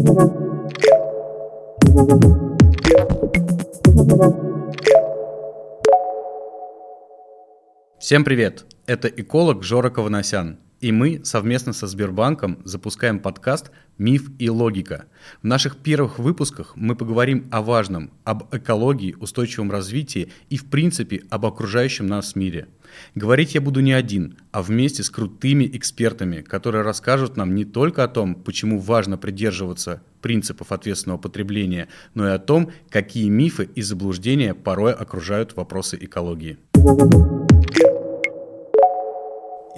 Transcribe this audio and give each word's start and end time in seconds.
Всем 0.00 0.08
привет! 8.24 8.64
Это 8.86 9.08
эколог 9.08 9.62
Жора 9.62 9.90
Кованосян. 9.90 10.58
И 10.80 10.92
мы 10.92 11.20
совместно 11.24 11.74
со 11.74 11.86
Сбербанком 11.86 12.58
запускаем 12.64 13.20
подкаст 13.20 13.70
«Миф 13.98 14.30
и 14.38 14.48
логика». 14.48 15.04
В 15.42 15.46
наших 15.46 15.76
первых 15.76 16.18
выпусках 16.18 16.72
мы 16.74 16.96
поговорим 16.96 17.48
о 17.50 17.60
важном, 17.60 18.10
об 18.24 18.44
экологии, 18.54 19.14
устойчивом 19.20 19.70
развитии 19.70 20.32
и, 20.48 20.56
в 20.56 20.64
принципе, 20.70 21.22
об 21.28 21.44
окружающем 21.44 22.06
нас 22.06 22.34
мире. 22.34 22.68
Говорить 23.14 23.54
я 23.54 23.60
буду 23.60 23.80
не 23.80 23.92
один, 23.92 24.38
а 24.52 24.62
вместе 24.62 25.02
с 25.02 25.10
крутыми 25.10 25.68
экспертами, 25.70 26.40
которые 26.40 26.82
расскажут 26.82 27.36
нам 27.36 27.54
не 27.54 27.66
только 27.66 28.02
о 28.02 28.08
том, 28.08 28.34
почему 28.34 28.78
важно 28.78 29.18
придерживаться 29.18 30.02
принципов 30.22 30.72
ответственного 30.72 31.18
потребления, 31.18 31.88
но 32.14 32.26
и 32.26 32.32
о 32.32 32.38
том, 32.38 32.72
какие 32.88 33.28
мифы 33.28 33.68
и 33.74 33.82
заблуждения 33.82 34.54
порой 34.54 34.94
окружают 34.94 35.54
вопросы 35.56 35.98
экологии. 36.00 36.58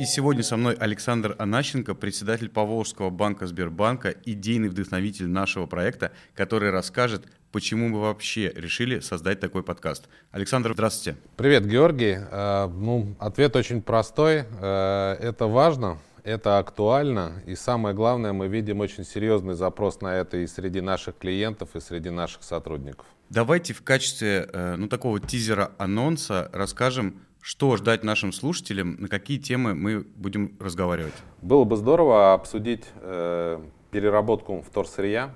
И 0.03 0.05
сегодня 0.05 0.43
со 0.43 0.57
мной 0.57 0.75
Александр 0.75 1.37
Анащенко, 1.39 1.95
председатель 1.95 2.49
Поволжского 2.49 3.09
банка 3.09 3.47
Сбербанка, 3.47 4.13
идейный 4.25 4.69
вдохновитель 4.69 5.29
нашего 5.29 5.67
проекта, 5.67 6.11
который 6.35 6.71
расскажет, 6.71 7.29
почему 7.53 7.87
мы 7.87 8.01
вообще 8.01 8.53
решили 8.53 8.99
создать 8.99 9.39
такой 9.39 9.63
подкаст. 9.63 10.09
Александр, 10.33 10.73
здравствуйте. 10.73 11.17
Привет, 11.37 11.65
Георгий. 11.69 12.19
Э, 12.19 12.67
ну, 12.67 13.15
ответ 13.21 13.55
очень 13.55 13.81
простой. 13.81 14.43
Э, 14.61 15.19
это 15.21 15.47
важно, 15.47 16.01
это 16.25 16.59
актуально, 16.59 17.41
и 17.47 17.55
самое 17.55 17.95
главное, 17.95 18.33
мы 18.33 18.49
видим 18.49 18.81
очень 18.81 19.05
серьезный 19.05 19.55
запрос 19.55 20.01
на 20.01 20.17
это 20.17 20.37
и 20.39 20.49
среди 20.49 20.81
наших 20.81 21.17
клиентов, 21.17 21.77
и 21.77 21.81
среди 21.81 22.11
наших 22.11 22.43
сотрудников. 22.43 23.07
Давайте 23.31 23.73
в 23.73 23.83
качестве 23.83 24.49
э, 24.53 24.75
ну, 24.77 24.89
такого 24.89 25.21
тизера-анонса 25.21 26.51
расскажем, 26.53 27.23
что 27.43 27.77
ждать 27.77 28.05
нашим 28.05 28.33
слушателям, 28.33 28.95
на 29.01 29.09
какие 29.09 29.39
темы 29.39 29.75
мы 29.75 30.01
будем 30.01 30.57
разговаривать? 30.61 31.13
Было 31.43 31.65
бы 31.65 31.77
здорово 31.77 32.35
обсудить 32.35 32.85
э, 32.95 33.61
переработку 33.91 34.63
вторсырья. 34.63 35.35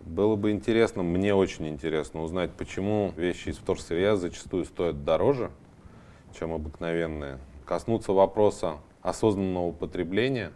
Было 0.00 0.36
бы 0.36 0.50
интересно, 0.50 1.02
мне 1.02 1.34
очень 1.34 1.68
интересно 1.68 2.22
узнать, 2.22 2.50
почему 2.52 3.14
вещи 3.16 3.48
из 3.48 3.56
вторсырья 3.56 4.16
зачастую 4.16 4.66
стоят 4.66 5.04
дороже, 5.04 5.50
чем 6.38 6.52
обыкновенные. 6.52 7.38
Коснуться 7.64 8.12
вопроса 8.12 8.76
осознанного 9.00 9.72
потребления, 9.72 10.52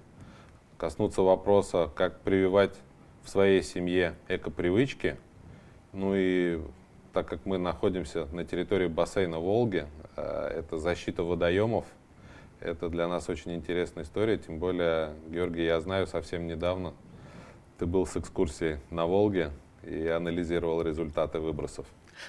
коснуться 0.77 1.23
вопроса, 1.23 1.91
как 1.95 2.21
прививать 2.21 2.75
в 3.25 3.31
своей 3.31 3.63
семье 3.63 4.15
экопривычки. 4.29 5.17
Ну 5.93 6.15
и 6.15 6.61
так 7.17 7.27
как 7.27 7.47
мы 7.47 7.56
находимся 7.56 8.27
на 8.33 8.45
территории 8.45 8.89
бассейна 8.89 9.39
Волги, 9.39 9.86
Э, 10.17 10.48
это 10.48 10.78
защита 10.78 11.23
водоемов. 11.23 11.84
Это 12.61 12.89
для 12.89 13.06
нас 13.06 13.28
очень 13.28 13.55
интересная 13.55 14.05
история, 14.05 14.39
тем 14.39 14.58
более, 14.58 15.12
Георгий, 15.28 15.64
я 15.64 15.78
знаю, 15.81 16.06
совсем 16.06 16.47
недавно 16.47 16.95
ты 17.78 17.84
был 17.84 18.06
с 18.06 18.17
экскурсией 18.17 18.78
на 18.91 19.06
Волге 19.06 19.50
и 19.83 20.06
анализировал 20.06 20.81
результаты 20.81 21.39
выбросов. 21.39 21.86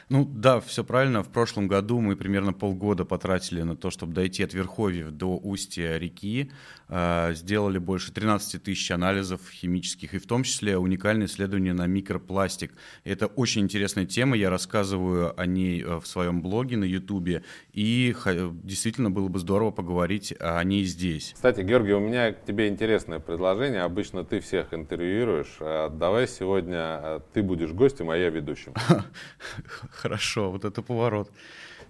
Ну 0.09 0.25
да, 0.25 0.59
все 0.59 0.83
правильно. 0.83 1.23
В 1.23 1.29
прошлом 1.29 1.67
году 1.67 1.99
мы 1.99 2.15
примерно 2.15 2.53
полгода 2.53 3.05
потратили 3.05 3.61
на 3.61 3.75
то, 3.75 3.89
чтобы 3.89 4.13
дойти 4.13 4.43
от 4.43 4.53
Верховьев 4.53 5.11
до 5.11 5.37
устья 5.37 5.97
реки. 5.97 6.51
Э, 6.89 7.33
сделали 7.33 7.79
больше 7.79 8.11
13 8.13 8.63
тысяч 8.63 8.89
анализов 8.91 9.41
химических, 9.51 10.13
и 10.13 10.19
в 10.19 10.25
том 10.25 10.43
числе 10.43 10.77
уникальное 10.77 11.27
исследование 11.27 11.73
на 11.73 11.85
микропластик. 11.85 12.71
Это 13.03 13.27
очень 13.27 13.63
интересная 13.63 14.05
тема, 14.05 14.37
я 14.37 14.49
рассказываю 14.49 15.39
о 15.39 15.45
ней 15.45 15.83
э, 15.83 15.99
в 15.99 16.07
своем 16.07 16.41
блоге 16.41 16.77
на 16.77 16.85
Ютубе, 16.85 17.43
и 17.73 18.15
действительно 18.63 19.11
было 19.11 19.27
бы 19.27 19.39
здорово 19.39 19.71
поговорить 19.71 20.33
о 20.39 20.63
ней 20.63 20.85
здесь. 20.85 21.31
Кстати, 21.33 21.61
Георгий, 21.61 21.93
у 21.93 21.99
меня 21.99 22.31
к 22.31 22.45
тебе 22.45 22.69
интересное 22.69 23.19
предложение. 23.19 23.81
Обычно 23.81 24.23
ты 24.23 24.39
всех 24.39 24.73
интервьюируешь. 24.73 25.57
А 25.59 25.89
давай 25.89 26.27
сегодня 26.27 26.99
э, 27.01 27.19
ты 27.33 27.43
будешь 27.43 27.71
гостем, 27.71 28.09
а 28.09 28.17
я 28.17 28.29
ведущим. 28.29 28.73
Хорошо, 29.91 30.51
вот 30.51 30.65
это 30.65 30.81
поворот. 30.81 31.29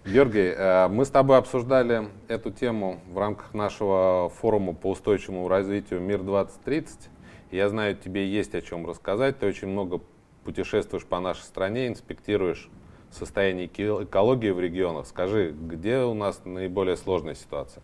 Георгий, 0.04 0.54
э, 0.56 0.88
мы 0.88 1.04
с 1.04 1.10
тобой 1.10 1.38
обсуждали 1.38 2.08
эту 2.28 2.50
тему 2.50 3.00
в 3.08 3.18
рамках 3.18 3.52
нашего 3.54 4.30
форума 4.40 4.72
по 4.72 4.90
устойчивому 4.90 5.48
развитию 5.48 6.00
«Мир-2030». 6.00 6.88
Я 7.50 7.68
знаю, 7.68 7.96
тебе 7.96 8.28
есть 8.28 8.54
о 8.54 8.62
чем 8.62 8.86
рассказать. 8.86 9.38
Ты 9.38 9.46
очень 9.46 9.68
много 9.68 10.00
путешествуешь 10.44 11.04
по 11.04 11.20
нашей 11.20 11.42
стране, 11.42 11.88
инспектируешь 11.88 12.68
состояние 13.10 13.66
экологии 13.66 14.50
в 14.50 14.60
регионах. 14.60 15.06
Скажи, 15.06 15.50
где 15.50 15.98
у 15.98 16.14
нас 16.14 16.42
наиболее 16.44 16.96
сложная 16.96 17.34
ситуация? 17.34 17.82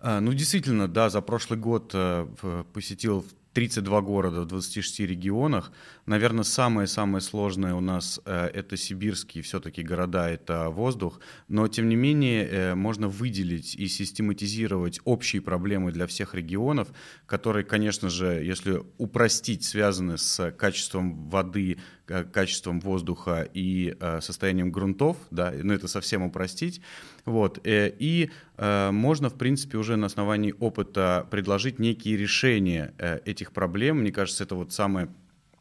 А, 0.00 0.20
ну, 0.20 0.32
действительно, 0.32 0.88
да, 0.88 1.10
за 1.10 1.20
прошлый 1.20 1.58
год 1.58 1.90
э, 1.94 2.26
посетил 2.72 3.24
32 3.52 4.00
города 4.00 4.40
в 4.40 4.46
26 4.46 5.00
регионах. 5.00 5.72
Наверное, 6.06 6.44
самое-самое 6.44 7.20
сложное 7.20 7.74
у 7.74 7.80
нас 7.80 8.20
э, 8.24 8.46
это 8.46 8.76
сибирские 8.76 9.42
все-таки 9.42 9.82
города, 9.82 10.28
это 10.28 10.70
воздух. 10.70 11.20
Но, 11.48 11.68
тем 11.68 11.88
не 11.88 11.96
менее, 11.96 12.46
э, 12.46 12.74
можно 12.74 13.08
выделить 13.08 13.74
и 13.74 13.88
систематизировать 13.88 15.00
общие 15.04 15.42
проблемы 15.42 15.92
для 15.92 16.06
всех 16.06 16.34
регионов, 16.34 16.88
которые, 17.26 17.64
конечно 17.64 18.08
же, 18.08 18.42
если 18.42 18.82
упростить, 18.98 19.64
связаны 19.64 20.16
с 20.16 20.50
качеством 20.52 21.28
воды, 21.28 21.78
качеством 22.06 22.80
воздуха 22.80 23.48
и 23.54 23.96
э, 23.98 24.20
состоянием 24.20 24.70
грунтов, 24.70 25.16
да, 25.30 25.52
ну 25.54 25.72
это 25.72 25.88
совсем 25.88 26.22
упростить, 26.22 26.80
вот, 27.24 27.60
э, 27.64 27.92
и 27.98 28.30
э, 28.51 28.51
можно, 28.62 29.28
в 29.28 29.34
принципе, 29.34 29.78
уже 29.78 29.96
на 29.96 30.06
основании 30.06 30.54
опыта 30.58 31.26
предложить 31.30 31.78
некие 31.78 32.16
решения 32.16 32.94
э, 32.98 33.18
этих 33.24 33.52
проблем, 33.52 34.00
мне 34.00 34.12
кажется, 34.12 34.44
это 34.44 34.54
вот 34.54 34.72
самое 34.72 35.08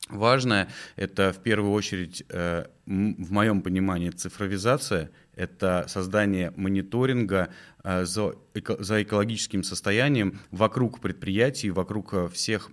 важное, 0.10 0.70
это 0.96 1.34
в 1.34 1.42
первую 1.42 1.72
очередь, 1.72 2.24
э, 2.30 2.66
в 2.86 3.32
моем 3.32 3.62
понимании, 3.62 4.10
цифровизация, 4.10 5.10
это 5.36 5.86
создание 5.88 6.54
мониторинга 6.56 7.50
э, 7.84 8.06
за, 8.06 8.36
эко, 8.54 8.82
за 8.84 9.02
экологическим 9.02 9.64
состоянием 9.64 10.40
вокруг 10.52 11.00
предприятий, 11.00 11.72
вокруг 11.72 12.14
э, 12.14 12.28
всех 12.30 12.72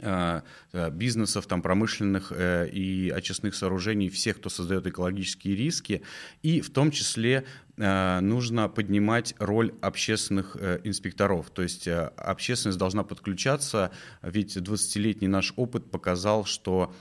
Э, 0.00 0.42
э, 0.72 0.90
бизнесов, 0.90 1.46
там, 1.46 1.62
промышленных 1.62 2.32
э, 2.34 2.68
и 2.68 3.08
очистных 3.08 3.54
сооружений, 3.54 4.08
всех, 4.08 4.38
кто 4.38 4.50
создает 4.50 4.86
экологические 4.86 5.54
риски, 5.54 6.02
и 6.42 6.60
в 6.60 6.70
том 6.70 6.90
числе 6.90 7.44
нужно 7.76 8.68
поднимать 8.68 9.34
роль 9.38 9.74
общественных 9.80 10.56
инспекторов. 10.84 11.50
То 11.50 11.62
есть 11.62 11.88
общественность 11.88 12.78
должна 12.78 13.04
подключаться, 13.04 13.90
ведь 14.22 14.56
20-летний 14.56 15.28
наш 15.28 15.52
опыт 15.56 15.90
показал, 15.90 16.44
что 16.44 16.94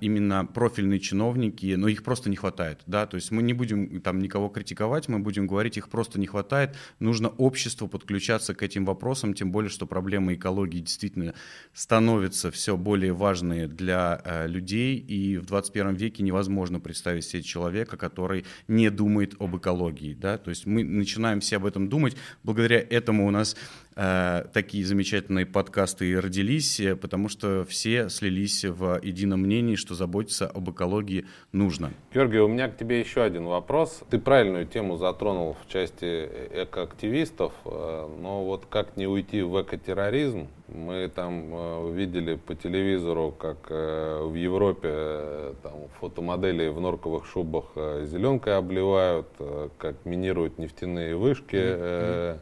именно 0.00 0.46
профильные 0.46 0.98
чиновники, 0.98 1.74
но 1.76 1.88
их 1.88 2.02
просто 2.02 2.30
не 2.30 2.36
хватает. 2.36 2.80
Да? 2.86 3.06
То 3.06 3.16
есть 3.16 3.30
мы 3.30 3.42
не 3.42 3.52
будем 3.52 4.00
там 4.00 4.18
никого 4.18 4.48
критиковать, 4.48 5.08
мы 5.08 5.18
будем 5.18 5.46
говорить, 5.46 5.76
их 5.76 5.90
просто 5.90 6.18
не 6.18 6.26
хватает. 6.26 6.74
Нужно 7.00 7.28
обществу 7.28 7.86
подключаться 7.86 8.54
к 8.54 8.62
этим 8.62 8.86
вопросам, 8.86 9.34
тем 9.34 9.52
более, 9.52 9.68
что 9.68 9.86
проблема 9.86 10.32
экологии 10.32 10.80
действительно 10.80 11.34
становится 11.74 12.50
все 12.50 12.78
более 12.78 13.12
важной 13.12 13.66
для 13.66 14.46
людей, 14.46 14.96
и 14.96 15.36
в 15.36 15.44
21 15.44 15.94
веке 15.94 16.22
невозможно 16.22 16.80
представить 16.80 17.24
себе 17.24 17.42
человека, 17.42 17.98
который 17.98 18.46
не 18.68 18.90
думает 18.90 19.34
об 19.38 19.54
экологии 19.56 20.14
да, 20.18 20.38
то 20.38 20.50
есть 20.50 20.66
мы 20.66 20.84
начинаем 20.84 21.40
все 21.40 21.56
об 21.56 21.66
этом 21.66 21.88
думать, 21.88 22.16
благодаря 22.42 22.84
этому 22.90 23.26
у 23.26 23.30
нас 23.30 23.56
э, 23.98 24.44
такие 24.52 24.86
замечательные 24.86 25.44
подкасты 25.44 26.06
и 26.06 26.16
родились, 26.16 26.80
э, 26.80 26.94
потому 26.94 27.28
что 27.28 27.64
все 27.68 28.08
слились 28.08 28.64
в 28.64 29.00
едином 29.02 29.40
мнении, 29.40 29.74
что 29.74 29.94
заботиться 29.94 30.46
об 30.46 30.70
экологии 30.70 31.26
нужно. 31.52 31.90
Георгий, 32.14 32.38
у 32.38 32.48
меня 32.48 32.68
к 32.68 32.76
тебе 32.76 33.00
еще 33.00 33.22
один 33.22 33.44
вопрос. 33.44 34.00
Ты 34.08 34.18
правильную 34.18 34.66
тему 34.66 34.96
затронул 34.96 35.56
в 35.62 35.70
части 35.70 36.28
экоактивистов, 36.54 37.52
э, 37.64 38.08
но 38.20 38.44
вот 38.44 38.66
как 38.70 38.96
не 38.96 39.06
уйти 39.06 39.42
в 39.42 39.60
экотерроризм? 39.60 40.48
Мы 40.68 41.10
там 41.12 41.50
э, 41.50 41.92
видели 41.94 42.36
по 42.36 42.54
телевизору, 42.54 43.32
как 43.32 43.66
э, 43.70 44.22
в 44.22 44.34
Европе 44.34 44.88
э, 44.92 45.54
там, 45.62 45.88
фотомодели 45.98 46.68
в 46.68 46.80
норковых 46.80 47.26
шубах 47.26 47.64
э, 47.74 48.06
зеленкой 48.06 48.56
обливают, 48.56 49.28
э, 49.40 49.70
как 49.78 50.04
минируют 50.04 50.58
нефтяные 50.58 51.16
вышки. 51.16 51.56
Mm-hmm 51.56 52.38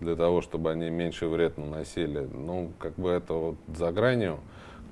для 0.00 0.16
того, 0.16 0.42
чтобы 0.42 0.70
они 0.70 0.90
меньше 0.90 1.26
вред 1.26 1.58
наносили. 1.58 2.28
Ну, 2.32 2.72
как 2.78 2.94
бы 2.96 3.10
это 3.10 3.32
вот 3.32 3.56
за 3.68 3.92
гранью. 3.92 4.40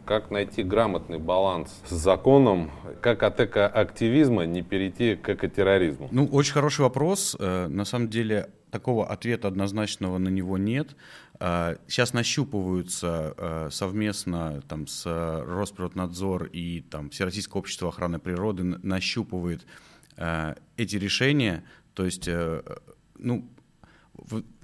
Как 0.04 0.30
найти 0.30 0.62
грамотный 0.62 1.18
баланс 1.18 1.80
с 1.86 1.94
законом, 1.94 2.70
как 3.00 3.22
от 3.22 3.40
экоактивизма 3.40 4.44
не 4.44 4.62
перейти 4.62 5.16
к 5.16 5.30
экотерроризму? 5.30 6.08
Ну, 6.12 6.26
очень 6.26 6.52
хороший 6.52 6.82
вопрос. 6.82 7.34
Э, 7.38 7.68
на 7.68 7.86
самом 7.86 8.08
деле, 8.08 8.50
такого 8.70 9.06
ответа 9.06 9.48
однозначного 9.48 10.18
на 10.18 10.28
него 10.28 10.58
нет. 10.58 10.96
Сейчас 11.38 12.12
нащупываются 12.12 13.68
совместно 13.70 14.62
там, 14.68 14.86
с 14.86 15.04
Росприроднадзор 15.06 16.44
и 16.44 16.80
там, 16.82 17.10
Всероссийское 17.10 17.60
общество 17.60 17.88
охраны 17.88 18.18
природы 18.18 18.64
нащупывает 18.64 19.66
эти 20.76 20.96
решения. 20.96 21.64
То 21.94 22.04
есть, 22.04 22.28
ну, 23.16 23.48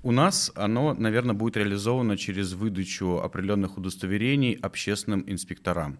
у 0.02 0.12
нас 0.12 0.52
оно, 0.54 0.94
наверное, 0.94 1.34
будет 1.34 1.56
реализовано 1.56 2.16
через 2.16 2.52
выдачу 2.52 3.18
определенных 3.18 3.76
удостоверений 3.78 4.54
общественным 4.54 5.24
инспекторам. 5.26 5.98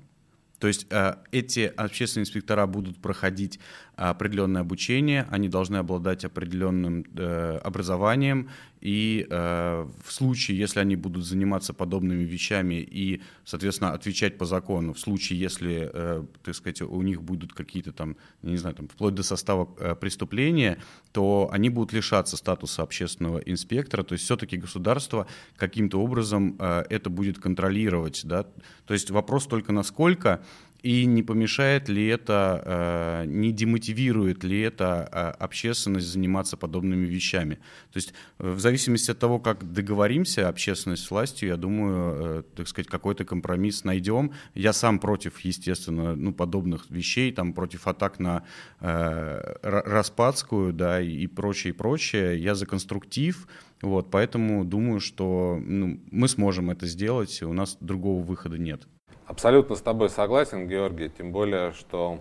То 0.58 0.69
есть 0.69 0.87
э, 0.91 1.14
эти 1.32 1.61
общественные 1.61 2.25
инспектора 2.25 2.67
будут 2.67 2.99
проходить 2.99 3.58
определенное 3.97 4.61
обучение, 4.61 5.26
они 5.31 5.49
должны 5.49 5.79
обладать 5.79 6.25
определенным 6.26 7.06
э, 7.17 7.58
образованием, 7.64 8.50
и 8.81 9.27
э, 9.29 9.88
в 10.05 10.12
случае, 10.12 10.59
если 10.59 10.81
они 10.81 10.97
будут 10.97 11.25
заниматься 11.25 11.75
подобными 11.75 12.25
вещами 12.25 12.75
и, 12.75 13.23
соответственно, 13.44 13.93
отвечать 13.93 14.38
по 14.38 14.47
закону, 14.47 14.94
в 14.94 14.99
случае, 14.99 15.38
если, 15.38 15.91
э, 15.93 16.25
так 16.43 16.55
сказать, 16.55 16.82
у 16.82 17.03
них 17.03 17.23
будут 17.23 17.53
какие-то 17.53 17.93
там, 17.93 18.17
не 18.43 18.56
знаю, 18.56 18.77
там, 18.77 18.88
вплоть 18.88 19.15
до 19.15 19.23
состава 19.23 19.69
э, 19.79 19.94
преступления, 19.94 20.79
то 21.12 21.50
они 21.53 21.69
будут 21.69 21.93
лишаться 21.93 22.37
статуса 22.37 22.82
общественного 22.82 23.38
инспектора, 23.38 24.03
то 24.03 24.15
есть 24.15 24.25
все-таки 24.25 24.56
государство 24.56 25.27
каким-то 25.56 26.00
образом 26.00 26.56
э, 26.59 26.85
это 26.88 27.11
будет 27.11 27.38
контролировать, 27.38 28.23
да, 28.25 28.44
то 28.87 28.94
есть 28.94 29.11
вопрос 29.11 29.47
только 29.47 29.73
насколько 29.73 30.43
и 30.82 31.05
не 31.05 31.23
помешает 31.23 31.88
ли 31.88 32.06
это, 32.06 32.62
э, 32.65 33.25
не 33.27 33.53
демотивирует 33.53 34.44
ли 34.44 34.61
это 34.61 35.09
э, 35.11 35.43
общественность 35.43 36.06
заниматься 36.06 36.56
подобными 36.56 37.06
вещами. 37.06 37.56
То 37.93 37.97
есть 37.97 38.15
э, 38.38 38.50
в 38.50 38.61
зависимости 38.61 39.11
от 39.11 39.19
того, 39.19 39.38
как 39.38 39.73
договоримся 39.73 40.49
общественность 40.49 41.05
с 41.05 41.11
властью, 41.11 41.49
я 41.49 41.56
думаю, 41.56 42.44
так 42.55 42.69
сказать, 42.69 42.88
какой-то 42.88 43.25
компромисс 43.25 43.85
найдем. 43.85 44.32
Я 44.55 44.73
сам 44.73 44.99
против, 44.99 45.41
естественно, 45.41 46.17
ну, 46.17 46.32
подобных 46.32 46.91
вещей, 46.91 47.32
там, 47.32 47.53
против 47.53 47.87
атак 47.87 48.19
на 48.19 48.44
э, 48.81 49.56
Распадскую, 49.62 50.73
да, 50.73 51.00
и 51.00 51.27
прочее, 51.27 51.73
и 51.73 51.77
прочее. 51.77 52.43
Я 52.43 52.55
за 52.55 52.67
конструктив, 52.67 53.47
вот, 53.82 54.11
поэтому 54.11 54.65
думаю, 54.65 55.00
что 55.00 55.59
ну, 55.61 56.00
мы 56.11 56.29
сможем 56.29 56.71
это 56.71 56.87
сделать, 56.87 57.43
у 57.43 57.53
нас 57.53 57.77
другого 57.81 58.23
выхода 58.23 58.59
нет. 58.59 58.87
Абсолютно 59.31 59.77
с 59.77 59.81
тобой 59.81 60.11
согласен, 60.11 60.67
Георгий, 60.67 61.09
тем 61.09 61.31
более, 61.31 61.71
что 61.71 62.19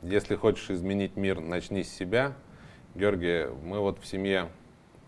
если 0.00 0.36
хочешь 0.36 0.70
изменить 0.70 1.14
мир, 1.14 1.38
начни 1.38 1.84
с 1.84 1.94
себя. 1.94 2.32
Георгий, 2.94 3.48
мы 3.62 3.78
вот 3.78 4.00
в 4.00 4.06
семье 4.06 4.48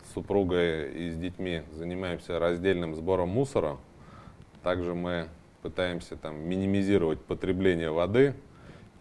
с 0.04 0.12
супругой 0.12 0.92
и 0.92 1.10
с 1.10 1.16
детьми 1.16 1.62
занимаемся 1.72 2.38
раздельным 2.38 2.94
сбором 2.94 3.30
мусора. 3.30 3.78
Также 4.62 4.94
мы 4.94 5.28
пытаемся 5.62 6.16
там 6.16 6.38
минимизировать 6.38 7.22
потребление 7.22 7.92
воды. 7.92 8.34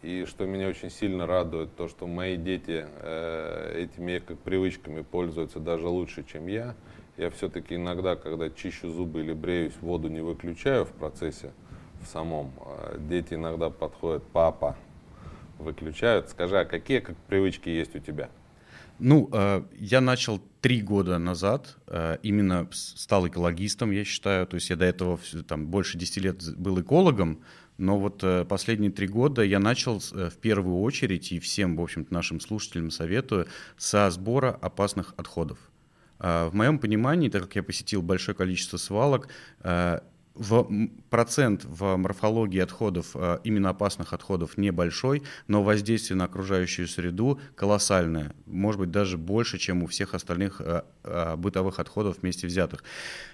И 0.02 0.24
что 0.24 0.46
меня 0.46 0.70
очень 0.70 0.90
сильно 0.90 1.28
радует, 1.28 1.76
то, 1.76 1.90
что 1.90 2.08
мои 2.08 2.38
дети 2.38 2.86
э, 2.88 3.74
этими 3.78 4.20
эко-привычками 4.20 5.02
пользуются 5.02 5.60
даже 5.60 5.86
лучше, 5.86 6.24
чем 6.24 6.48
я. 6.48 6.76
Я 7.18 7.30
все-таки 7.30 7.76
иногда, 7.76 8.16
когда 8.16 8.50
чищу 8.50 8.90
зубы 8.90 9.20
или 9.20 9.34
бреюсь, 9.34 9.74
воду 9.82 10.08
не 10.08 10.22
выключаю 10.22 10.86
в 10.86 10.94
процессе 10.94 11.52
в 12.02 12.08
самом. 12.08 12.52
А 12.62 12.98
дети 12.98 13.34
иногда 13.34 13.70
подходят, 13.70 14.24
папа, 14.34 14.76
выключают. 15.60 16.30
Скажи, 16.30 16.60
а 16.60 16.66
какие 16.66 17.00
как 17.00 17.16
привычки 17.28 17.70
есть 17.70 17.96
у 17.96 18.00
тебя? 18.00 18.30
Ну, 19.00 19.30
э, 19.32 19.64
я 19.78 20.02
начал 20.02 20.42
три 20.62 20.82
года 20.82 21.20
назад, 21.20 21.78
э, 21.88 22.18
именно 22.24 22.68
стал 22.72 23.28
экологистом, 23.28 23.92
я 23.92 24.04
считаю. 24.04 24.48
То 24.48 24.56
есть 24.56 24.70
я 24.70 24.76
до 24.76 24.86
этого 24.86 25.20
там, 25.48 25.68
больше 25.68 25.98
десяти 25.98 26.20
лет 26.20 26.44
был 26.58 26.82
экологом, 26.82 27.44
но 27.78 28.00
вот 28.00 28.24
э, 28.24 28.44
последние 28.46 28.92
три 28.92 29.08
года 29.08 29.44
я 29.44 29.60
начал 29.60 30.00
в 30.00 30.38
первую 30.42 30.80
очередь, 30.80 31.32
и 31.32 31.40
всем, 31.40 31.76
в 31.78 31.82
общем-то, 31.82 32.12
нашим 32.12 32.40
слушателям 32.40 32.90
советую, 32.90 33.48
со 33.78 34.10
сбора 34.10 34.58
опасных 34.62 35.14
отходов. 35.18 35.60
В 36.20 36.50
моем 36.54 36.80
понимании, 36.80 37.30
так 37.30 37.44
как 37.44 37.56
я 37.58 37.62
посетил 37.62 38.02
большое 38.02 38.36
количество 38.36 38.78
свалок, 38.78 39.28
в 40.38 40.68
процент 41.10 41.66
в 41.66 41.96
морфологии 41.98 42.60
отходов, 42.60 43.12
э, 43.16 43.40
именно 43.44 43.70
опасных 43.70 44.14
отходов, 44.14 44.58
небольшой, 44.58 45.24
но 45.48 45.64
воздействие 45.64 46.18
на 46.18 46.26
окружающую 46.26 46.88
среду 46.88 47.40
колоссальное, 47.56 48.34
может 48.46 48.80
быть 48.80 48.92
даже 48.92 49.18
больше, 49.18 49.58
чем 49.58 49.84
у 49.84 49.88
всех 49.88 50.14
остальных 50.14 50.62
э, 50.62 50.84
э, 51.04 51.36
бытовых 51.36 51.80
отходов 51.80 52.18
вместе 52.22 52.48
взятых. 52.48 52.84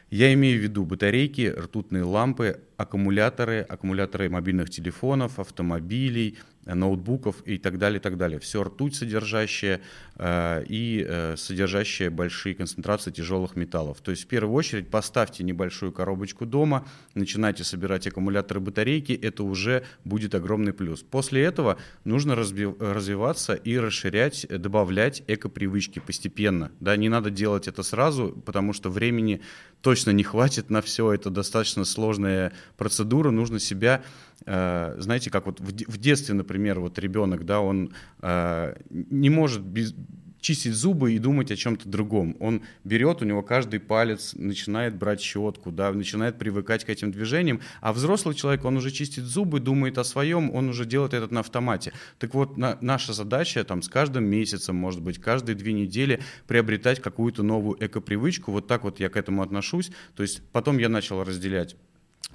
Я 0.10 0.32
имею 0.34 0.60
в 0.60 0.64
виду 0.64 0.86
батарейки, 0.86 1.54
ртутные 1.58 2.04
лампы, 2.04 2.62
аккумуляторы, 2.78 3.62
аккумуляторы 3.62 4.30
мобильных 4.30 4.70
телефонов, 4.70 5.40
автомобилей, 5.40 6.38
ноутбуков 6.66 7.42
и 7.46 7.58
так 7.58 7.78
далее, 7.78 8.00
так 8.00 8.18
далее. 8.18 8.40
Все 8.40 8.64
ртуть 8.64 8.96
содержащее 8.96 9.82
э, 10.16 10.64
и 10.68 11.06
э, 11.08 11.36
содержащее 11.38 12.10
большие 12.10 12.56
концентрации 12.56 13.12
тяжелых 13.12 13.56
металлов. 13.56 14.00
То 14.02 14.12
есть 14.12 14.24
в 14.24 14.28
первую 14.28 14.56
очередь 14.56 14.90
поставьте 14.90 15.44
небольшую 15.44 15.92
коробочку 15.92 16.46
дома, 16.46 16.88
начинайте 17.16 17.64
собирать 17.64 18.08
аккумуляторы 18.08 18.60
батарейки, 18.60 19.12
это 19.12 19.44
уже 19.44 19.84
будет 20.06 20.36
огромный 20.36 20.74
плюс. 20.74 21.04
После 21.04 21.44
этого 21.44 21.78
нужно 22.06 22.34
разби- 22.34 22.76
развиваться 22.80 23.54
и 23.54 23.78
расширять, 23.78 24.48
добавлять 24.50 25.24
эко-привычки 25.28 26.00
постепенно. 26.00 26.72
Да, 26.80 26.96
не 26.96 27.10
надо 27.10 27.30
делать 27.30 27.68
это 27.68 27.84
сразу, 27.84 28.42
потому 28.46 28.74
что 28.74 28.90
времени 28.90 29.42
точно 29.82 30.12
не 30.12 30.24
хватит 30.24 30.70
на 30.70 30.82
все, 30.82 31.12
это 31.12 31.30
достаточно 31.30 31.84
сложная 31.84 32.54
процедура, 32.78 33.32
нужно 33.32 33.60
себя 33.60 34.04
Э, 34.46 34.96
знаете, 34.98 35.30
как 35.30 35.46
вот 35.46 35.60
в 35.60 35.98
детстве, 35.98 36.36
например, 36.36 36.80
вот 36.80 37.00
ребенок, 37.00 37.46
да, 37.46 37.62
он 37.62 37.94
э, 38.22 38.76
не 38.90 39.30
может 39.30 39.62
без, 39.62 39.96
чистить 40.42 40.74
зубы 40.74 41.14
и 41.14 41.20
думать 41.20 41.52
о 41.52 41.56
чем-то 41.56 41.88
другом. 41.88 42.36
Он 42.42 42.62
берет, 42.84 43.22
у 43.22 43.26
него 43.26 43.42
каждый 43.42 43.80
палец 43.80 44.34
начинает 44.34 44.96
брать 44.96 45.22
щетку, 45.22 45.72
да, 45.72 45.94
начинает 45.94 46.38
привыкать 46.38 46.84
к 46.84 46.90
этим 46.90 47.14
движениям, 47.14 47.62
а 47.80 47.94
взрослый 47.94 48.36
человек, 48.36 48.66
он 48.66 48.76
уже 48.76 48.92
чистит 48.92 49.24
зубы, 49.24 49.62
думает 49.62 49.98
о 49.98 50.04
своем, 50.04 50.54
он 50.54 50.68
уже 50.68 50.86
делает 50.86 51.14
это 51.14 51.34
на 51.34 51.40
автомате. 51.40 51.94
Так 52.20 52.34
вот, 52.34 52.58
на, 52.58 52.78
наша 52.82 53.14
задача 53.14 53.64
там 53.64 53.82
с 53.82 53.88
каждым 53.88 54.26
месяцем, 54.26 54.76
может 54.76 55.02
быть, 55.02 55.20
каждые 55.20 55.56
две 55.56 55.72
недели 55.72 56.22
приобретать 56.48 57.00
какую-то 57.02 57.44
новую 57.44 57.78
эко-привычку. 57.84 58.52
Вот 58.52 58.68
так 58.68 58.84
вот 58.84 59.00
я 59.00 59.08
к 59.08 59.16
этому 59.16 59.42
отношусь. 59.42 59.92
То 60.16 60.24
есть 60.24 60.42
потом 60.52 60.78
я 60.78 60.90
начал 60.90 61.24
разделять 61.24 61.78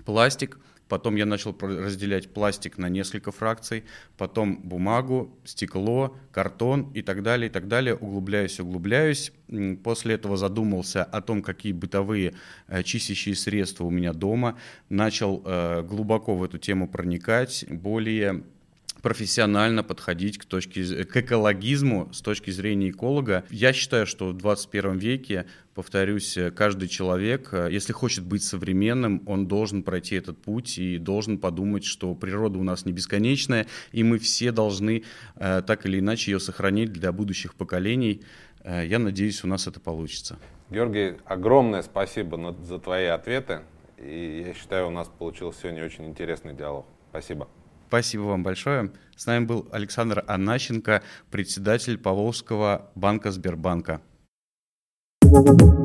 пластик, 0.08 0.58
Потом 0.88 1.16
я 1.16 1.26
начал 1.26 1.54
разделять 1.60 2.32
пластик 2.32 2.78
на 2.78 2.88
несколько 2.88 3.30
фракций, 3.30 3.84
потом 4.16 4.62
бумагу, 4.62 5.38
стекло, 5.44 6.16
картон 6.32 6.90
и 6.94 7.02
так 7.02 7.22
далее, 7.22 7.50
и 7.50 7.52
так 7.52 7.68
далее. 7.68 7.94
Углубляюсь, 7.94 8.58
углубляюсь. 8.58 9.32
После 9.84 10.14
этого 10.14 10.38
задумался 10.38 11.04
о 11.04 11.20
том, 11.20 11.42
какие 11.42 11.72
бытовые 11.72 12.32
э, 12.68 12.82
чистящие 12.82 13.34
средства 13.34 13.84
у 13.84 13.90
меня 13.90 14.14
дома. 14.14 14.58
Начал 14.88 15.42
э, 15.44 15.82
глубоко 15.82 16.34
в 16.34 16.42
эту 16.42 16.56
тему 16.56 16.88
проникать, 16.88 17.66
более 17.68 18.44
профессионально 19.02 19.82
подходить 19.82 20.38
к, 20.38 20.44
точке, 20.44 21.04
к 21.04 21.16
экологизму 21.16 22.08
с 22.12 22.20
точки 22.20 22.50
зрения 22.50 22.90
эколога. 22.90 23.44
Я 23.50 23.72
считаю, 23.72 24.06
что 24.06 24.28
в 24.28 24.36
21 24.36 24.98
веке, 24.98 25.46
повторюсь, 25.74 26.38
каждый 26.56 26.88
человек, 26.88 27.52
если 27.52 27.92
хочет 27.92 28.24
быть 28.24 28.42
современным, 28.42 29.22
он 29.26 29.46
должен 29.46 29.82
пройти 29.82 30.16
этот 30.16 30.38
путь 30.38 30.78
и 30.78 30.98
должен 30.98 31.38
подумать, 31.38 31.84
что 31.84 32.14
природа 32.14 32.58
у 32.58 32.64
нас 32.64 32.84
не 32.84 32.92
бесконечная, 32.92 33.66
и 33.92 34.02
мы 34.02 34.18
все 34.18 34.52
должны 34.52 35.04
э, 35.36 35.62
так 35.66 35.86
или 35.86 35.98
иначе 36.00 36.32
ее 36.32 36.40
сохранить 36.40 36.92
для 36.92 37.12
будущих 37.12 37.54
поколений. 37.54 38.22
Э, 38.64 38.84
я 38.86 38.98
надеюсь, 38.98 39.44
у 39.44 39.46
нас 39.46 39.66
это 39.66 39.80
получится. 39.80 40.38
Георгий, 40.70 41.16
огромное 41.24 41.82
спасибо 41.82 42.54
за 42.62 42.78
твои 42.78 43.06
ответы. 43.06 43.62
И 43.96 44.44
я 44.46 44.54
считаю, 44.54 44.88
у 44.88 44.90
нас 44.90 45.08
получился 45.08 45.62
сегодня 45.62 45.84
очень 45.84 46.06
интересный 46.06 46.54
диалог. 46.54 46.86
Спасибо. 47.10 47.48
Спасибо 47.88 48.22
вам 48.24 48.42
большое. 48.42 48.92
С 49.16 49.24
нами 49.24 49.46
был 49.46 49.66
Александр 49.72 50.22
Анащенко, 50.26 51.02
председатель 51.30 51.96
Поволжского 51.96 52.90
банка 52.94 53.30
Сбербанка. 53.30 54.02
thank 55.24 55.62
you 55.62 55.77